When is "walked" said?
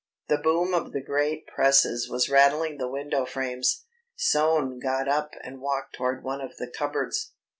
5.61-5.93